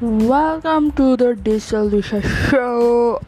[0.00, 3.20] Welcome to the Diesel Disha Show.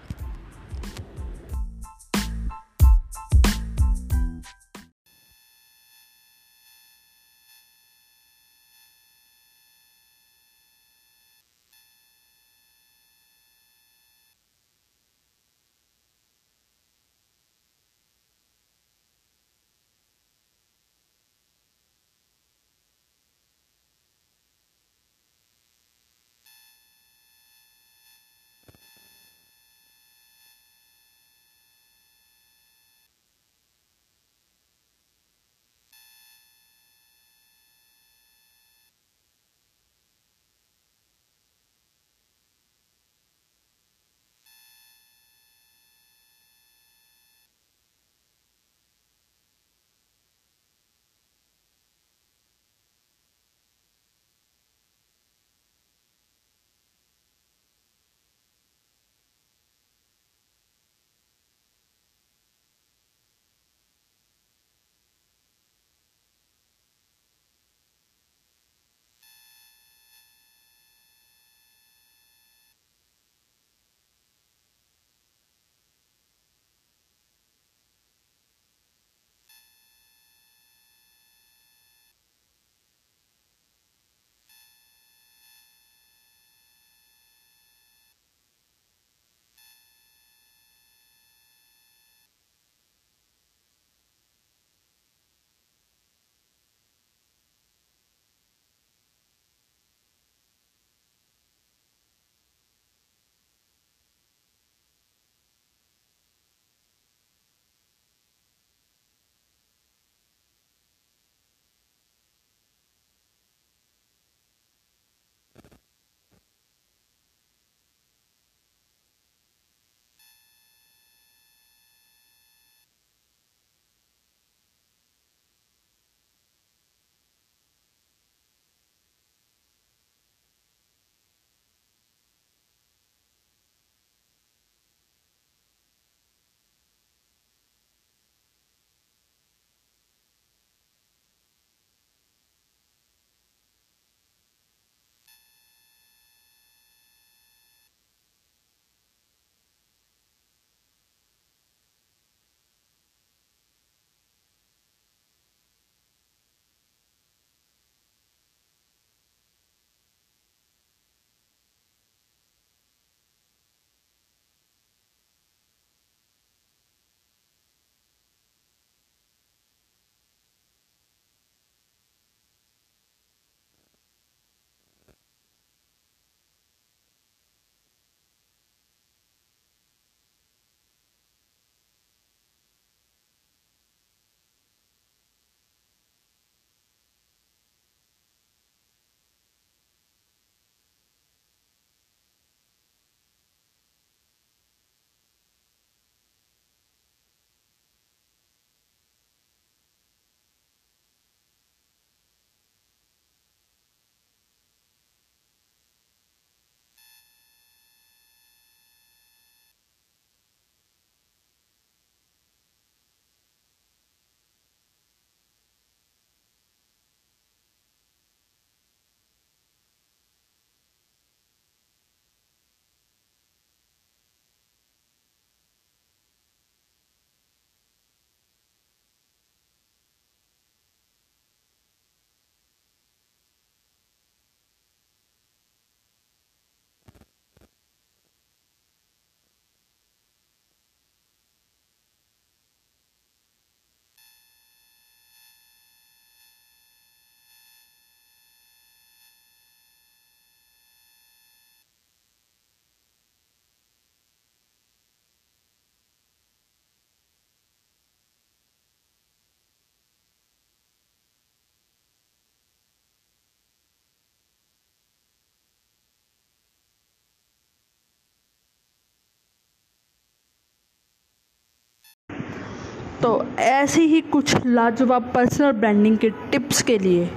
[273.22, 277.28] तो ऐसी ही कुछ लाजवाब पर्सनल ब्रांडिंग के टिप्स के लिए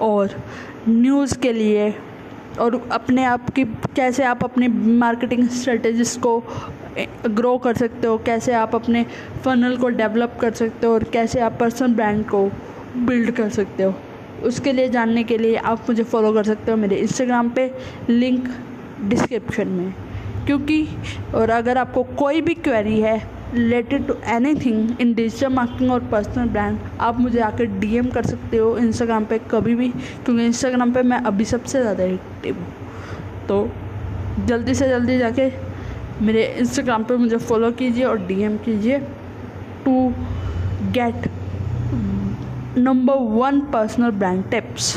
[0.00, 0.30] और
[0.88, 1.94] न्यूज़ के लिए
[2.60, 3.64] और अपने आप की
[3.96, 4.68] कैसे आप अपनी
[4.98, 6.38] मार्केटिंग स्ट्रेटजीज को
[7.28, 9.04] ग्रो कर सकते हो, कैसे आप अपने
[9.44, 12.44] फनल को डेवलप कर सकते हो और कैसे आप पर्सनल ब्रांड को
[12.96, 13.94] बिल्ड कर सकते हो।
[14.44, 17.70] उसके लिए जानने के लिए आप मुझे फॉलो कर सकते हो मेरे इंस्टाग्राम पे
[18.08, 18.48] लिंक
[19.00, 19.92] डिस्क्रिप्शन में।
[20.46, 20.86] क्योंकि
[21.34, 23.18] और अगर आपको कोई भी क्वेरी है
[23.54, 24.14] related to
[24.56, 29.24] anything in digital marketing और पर्सनल ब्रांड आप मुझे आकर डीएम कर सकते हो इंस्टाग्राम
[29.24, 33.68] पे कभी भी, क्योंकि इंस्टाग्राम पे मैं अभी सबसे ज़्यादा एक्टिव हूँ। तो
[34.46, 35.50] जल्दी से जल्दी जाके
[36.22, 38.98] मेरे इंस्टाग्राम पे मुझे फॉलो कीजिए और डीएम कीजिए
[39.84, 40.12] to
[40.92, 41.28] get
[42.78, 44.96] number one personal brand tips